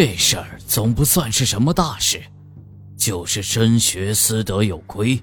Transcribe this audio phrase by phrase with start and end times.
[0.00, 2.22] 这事儿总不算是什么大事，
[2.96, 5.20] 就是身学私德有亏。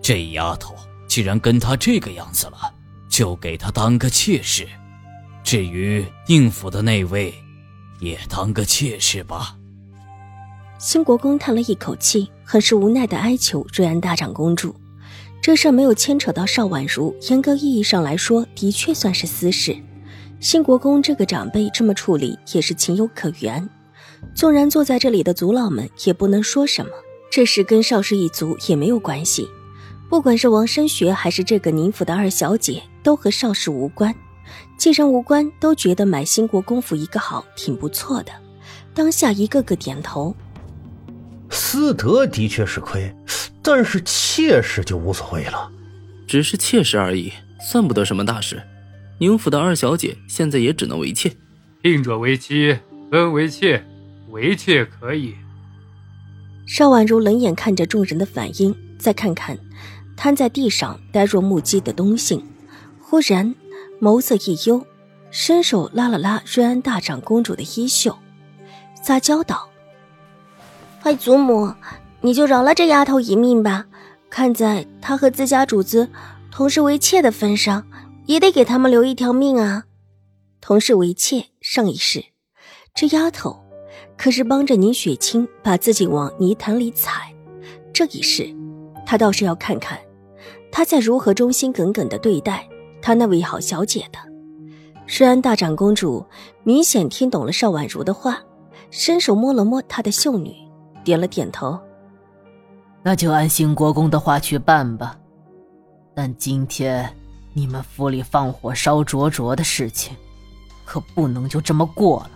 [0.00, 0.74] 这丫头
[1.06, 2.72] 既然跟他这个样子了，
[3.10, 4.66] 就给她当个妾室。
[5.44, 7.34] 至于宁府的那位，
[8.00, 9.54] 也当个妾室吧。
[10.78, 14.74] 新国公叹了一口气，很是无奈的哀求瑞安大长公主
[15.42, 19.76] ：“这事没有牵扯到邵婉如，严格意义上来说，的确算是私事。
[20.40, 23.68] 新国公这个长辈这么处理，也是情有可原。”
[24.34, 26.90] 纵然坐在这里的族老们也不能说什么，
[27.30, 29.48] 这事跟邵氏一族也没有关系。
[30.08, 34.14] 不管是王申学还是这个宁府的二小姐，都和邵氏无关。
[34.76, 38.32] 既然无关，都觉得买兴国公府一个好，挺不错的。
[38.92, 40.34] 当下一个个点头。
[41.50, 43.14] 私德的确是亏，
[43.62, 45.70] 但是妾室就无所谓了。
[46.26, 48.60] 只是妾室而已，算不得什么大事。
[49.18, 51.32] 宁府的二小姐现在也只能为妾，
[51.82, 52.78] 定者为妻，
[53.10, 53.84] 分为妾。
[54.30, 55.34] 为妾可以。
[56.66, 59.58] 邵婉如冷眼看着众人的反应，再看看
[60.16, 62.44] 瘫在地上呆若木鸡的东信，
[63.00, 63.54] 忽然
[64.00, 64.84] 眸色一幽，
[65.30, 68.16] 伸手拉了拉瑞安大长公主的衣袖，
[69.02, 69.68] 撒娇道
[71.04, 71.74] ：“外祖母，
[72.20, 73.86] 你就饶了这丫头一命吧。
[74.28, 76.08] 看在她和自家主子
[76.52, 77.84] 同是为妾的份上，
[78.26, 79.84] 也得给他们留一条命啊。
[80.60, 82.26] 同是为妾，上一世，
[82.94, 83.64] 这丫头。”
[84.22, 87.34] 可是帮着宁雪清把自己往泥潭里踩，
[87.90, 88.54] 这一世，
[89.06, 89.98] 他倒是要看看，
[90.70, 92.68] 他在如何忠心耿耿的对待
[93.00, 94.18] 他那位好小姐的。
[95.06, 96.22] 诗安大长公主
[96.64, 98.42] 明显听懂了邵婉如的话，
[98.90, 100.54] 伸手摸了摸她的秀女，
[101.02, 101.80] 点了点头。
[103.02, 105.18] 那就按兴国公的话去办吧，
[106.14, 107.10] 但今天
[107.54, 110.14] 你们府里放火烧灼灼的事情，
[110.84, 112.30] 可不能就这么过了。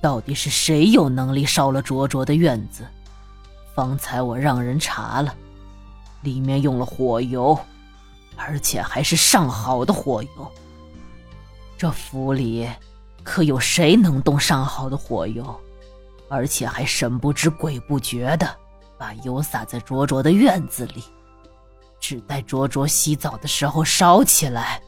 [0.00, 2.86] 到底是谁有能力烧了灼灼的院子？
[3.74, 5.34] 方才我让人查了，
[6.22, 7.58] 里面用了火油，
[8.36, 10.52] 而且还是上好的火油。
[11.76, 12.68] 这府里
[13.22, 15.44] 可有谁能动上好的火油，
[16.28, 18.48] 而且还神不知鬼不觉的
[18.96, 21.04] 把油洒在灼灼的院子里，
[22.00, 24.80] 只待灼灼洗澡的时候烧起来？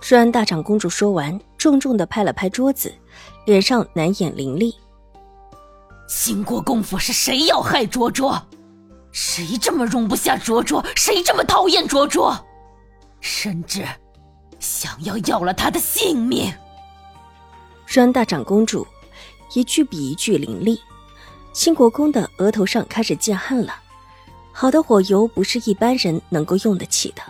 [0.00, 2.92] 虽然大长公主说完，重重的拍了拍桌子。
[3.44, 4.74] 脸上难掩凌厉。
[6.08, 8.40] 兴国公府是谁要害卓卓？
[9.12, 10.84] 谁这么容不下卓卓？
[10.94, 12.34] 谁这么讨厌卓卓？
[13.20, 13.86] 甚至
[14.58, 16.52] 想要要了他的性命？
[17.86, 18.86] 阮大长公主
[19.54, 20.80] 一句比一句凌厉，
[21.52, 23.76] 兴国公的额头上开始见汗了。
[24.52, 27.22] 好的火油不是一般人能够用得起的，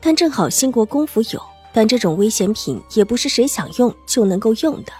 [0.00, 1.42] 但正好兴国公府有。
[1.72, 4.92] 但这种危险品也不是谁想用就能够用的。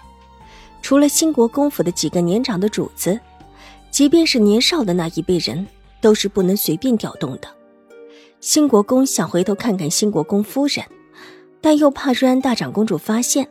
[0.85, 3.19] 除了兴国公府的几个年长的主子，
[3.89, 5.65] 即便是年少的那一辈人，
[5.99, 7.47] 都是不能随便调动的。
[8.39, 10.85] 兴国公想回头看看兴国公夫人，
[11.59, 13.49] 但又怕瑞安大长公主发现，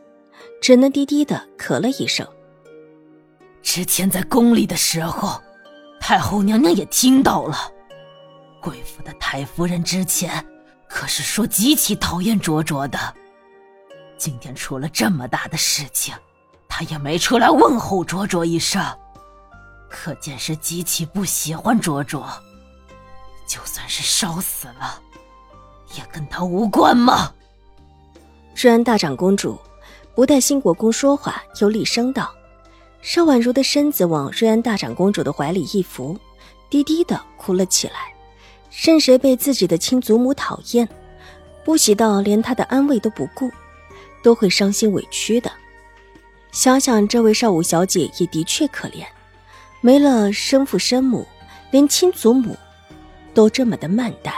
[0.61, 2.25] 只能低低的咳了一声。
[3.61, 5.37] 之前在宫里的时候，
[5.99, 7.57] 太后娘娘也听到了，
[8.61, 10.31] 贵府的太夫人之前
[10.87, 12.97] 可是说极其讨厌卓卓的。
[14.17, 16.15] 今天出了这么大的事情。
[16.77, 18.83] 他也没出来问候卓卓一声，
[19.89, 22.27] 可见是极其不喜欢卓卓。
[23.47, 25.01] 就算是烧死了，
[25.95, 27.31] 也跟他无关吗？
[28.57, 29.57] 瑞安大长公主
[30.13, 32.35] 不待新国公说话，又厉声道
[33.01, 36.19] ：“邵婉如的身子往瑞安大长公主的怀里一伏，
[36.69, 38.13] 低低的哭了起来。
[38.69, 40.85] 任谁被自己的亲祖母讨厌，
[41.63, 43.49] 不喜到连她的安慰都不顾，
[44.21, 45.49] 都会伤心委屈的。”
[46.55, 49.03] 想想这位少武小姐也的确可怜，
[49.81, 51.27] 没了生父生母，
[51.69, 52.55] 连亲祖母
[53.33, 54.33] 都这么的慢待。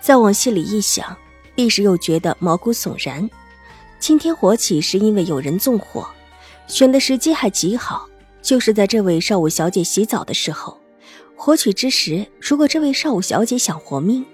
[0.00, 1.16] 再往心里一想，
[1.56, 3.28] 一时又觉得毛骨悚然。
[3.98, 6.08] 今天火起是因为有人纵火，
[6.68, 8.08] 选的时机还极好，
[8.40, 10.78] 就是在这位少武小姐洗澡的时候。
[11.34, 14.24] 火起之时，如果这位少武小姐想活命，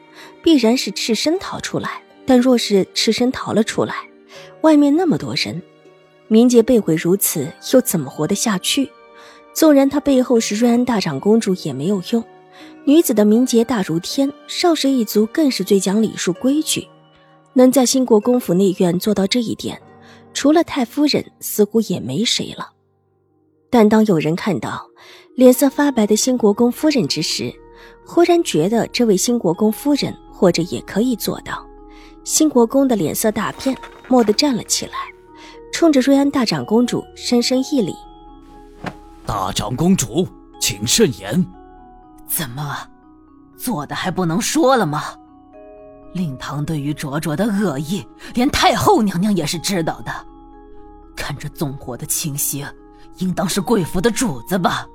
[0.43, 2.03] 必然是赤身逃出来。
[2.27, 3.95] 但若是赤身逃了出来，
[4.61, 5.63] 外面那么多人。
[6.33, 8.89] 名节被毁如此，又怎么活得下去？
[9.53, 12.23] 纵然他背后是瑞安大长公主也没有用。
[12.85, 16.87] 女子的名节大如天，邵氏一族更是最讲礼数规矩，
[17.55, 19.83] 能在兴国公府内院做到这一点，
[20.33, 22.71] 除了太夫人，似乎也没谁了。
[23.69, 24.89] 但当有人看到
[25.35, 27.53] 脸色发白的兴国公夫人之时，
[28.07, 31.67] 忽然觉得这位兴国公夫人或者也可以做到。
[32.23, 33.77] 兴国公的脸色大变，
[34.09, 34.93] 蓦地站了起来，
[35.81, 37.97] 冲着瑞安大长公主深深一礼
[39.25, 40.29] ：“大长公主，
[40.61, 41.43] 请慎言。”
[42.29, 42.77] 怎么，
[43.57, 45.05] 做的还不能说了吗？
[46.13, 50.13] 令堂对于卓卓的恶意，连太后娘娘也是知道的。
[51.17, 52.67] 看这纵火的情形，
[53.17, 54.87] 应当是贵府的主子吧？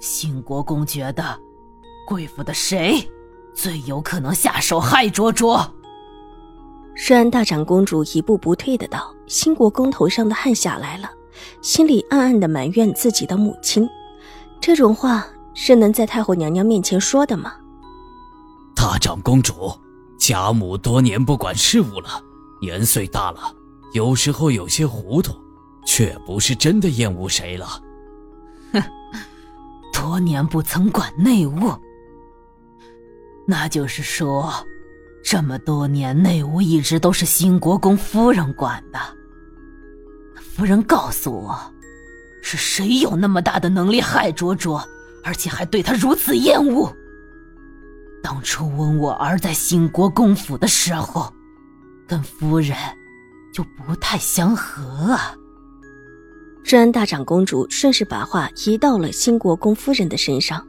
[0.00, 1.38] 兴国公觉得，
[2.04, 3.08] 贵府的谁
[3.54, 5.72] 最有可能下手害卓卓？
[6.96, 11.08] 瑞安大长公主一步不退的道：“兴国公头上的汗下来了，
[11.62, 13.88] 心里暗暗的埋怨自己的母亲。
[14.60, 17.52] 这种话。”是能在太后娘娘面前说的吗？
[18.74, 19.72] 大长公主，
[20.16, 22.22] 贾母多年不管事务了，
[22.62, 23.52] 年岁大了，
[23.92, 25.34] 有时候有些糊涂，
[25.84, 27.66] 却不是真的厌恶谁了。
[28.72, 28.82] 哼，
[29.92, 31.74] 多年不曾管内务，
[33.44, 34.54] 那就是说，
[35.22, 38.98] 这么多年内务一直都是新国公夫人管的。
[40.54, 41.58] 夫人告诉我，
[42.42, 44.82] 是谁有那么大的能力害卓卓？
[45.22, 46.90] 而且还对他如此厌恶。
[48.22, 51.32] 当初问我儿在兴国公府的时候，
[52.06, 52.76] 跟夫人
[53.52, 55.34] 就不太相合啊。
[56.64, 60.66] 治安大长公主顺势把话移到了兴国公夫人的身上，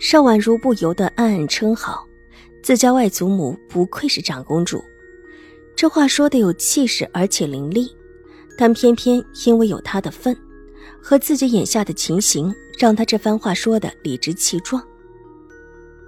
[0.00, 2.06] 邵婉如不由得暗暗称好，
[2.62, 4.82] 自家外祖母不愧是长公主。
[5.76, 7.94] 这话说的有气势，而且凌厉，
[8.58, 10.36] 但偏偏因为有他的份。
[11.00, 14.82] 和自己眼下的情形，让他这番话说的理直气壮。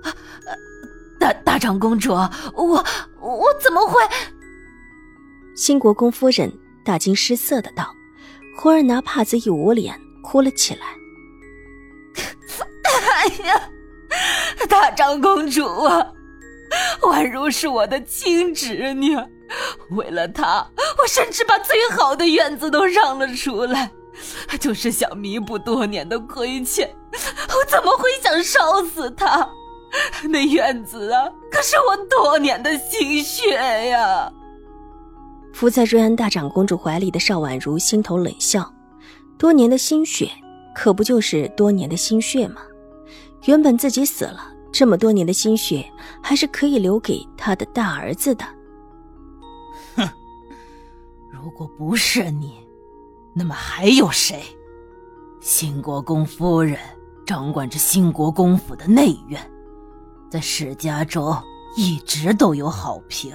[0.03, 0.13] 啊，
[1.19, 2.85] 大大长公主，我
[3.21, 4.03] 我怎么会？
[5.55, 6.53] 新国公夫人
[6.85, 7.95] 大惊失色的道，
[8.57, 10.81] 忽而拿帕子一捂脸，哭了起来。
[13.15, 13.71] 哎呀，
[14.69, 16.05] 大长公主啊，
[17.03, 19.17] 宛如是我的亲侄女，
[19.91, 20.69] 为了她，
[21.03, 23.91] 我甚至把最好的院子都让了出来。
[24.61, 29.49] 就是想弥补多年的亏欠，我怎么会想烧死他？
[30.29, 33.55] 那院子啊，可是我多年的心血
[33.89, 34.31] 呀！
[35.55, 38.71] 伏在瑞安大长公主怀里的邵婉如心头冷笑，
[39.39, 40.31] 多年的心血，
[40.75, 42.61] 可不就是多年的心血吗？
[43.47, 45.85] 原本自己死了，这么多年的心血
[46.23, 48.45] 还是可以留给他的大儿子的。
[51.31, 52.67] 如果不是你。
[53.33, 54.43] 那么还有谁？
[55.41, 56.79] 兴国公夫人
[57.25, 59.41] 掌管着兴国公府的内院，
[60.29, 61.35] 在史家中
[61.77, 63.33] 一直都有好评。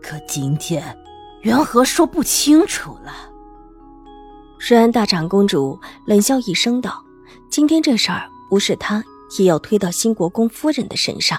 [0.00, 0.96] 可今天，
[1.42, 3.12] 缘何说不清楚了？
[4.60, 7.04] 瑞安大长公主冷笑一声道
[7.50, 9.02] ：“今天这事儿不是她，
[9.38, 11.38] 也要推到兴国公夫人的身上。”